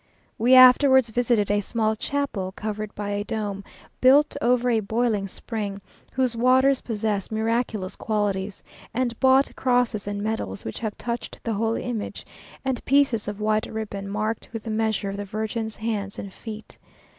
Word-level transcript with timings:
We 0.39 0.55
afterwards 0.55 1.11
visited 1.11 1.51
a 1.51 1.59
small 1.61 1.95
chapel, 1.95 2.53
covered 2.55 2.95
by 2.95 3.11
a 3.11 3.23
dome, 3.23 3.63
built 3.99 4.35
over 4.41 4.71
a 4.71 4.79
boiling 4.79 5.27
spring, 5.27 5.79
whose 6.13 6.35
waters 6.35 6.81
possess 6.81 7.29
miraculous 7.29 7.95
qualities, 7.95 8.63
and 8.95 9.13
bought 9.19 9.55
crosses 9.55 10.07
and 10.07 10.23
medals 10.23 10.65
which 10.65 10.79
have 10.79 10.97
touched 10.97 11.39
the 11.43 11.53
holy 11.53 11.83
image, 11.83 12.25
and 12.65 12.83
pieces 12.83 13.27
of 13.27 13.39
white 13.39 13.67
ribbon, 13.67 14.09
marked 14.09 14.49
with 14.51 14.63
the 14.63 14.71
measure 14.71 15.11
of 15.11 15.17
the 15.17 15.25
Virgin's 15.25 15.75
hands 15.75 16.17
and 16.17 16.33
feet. 16.33 16.79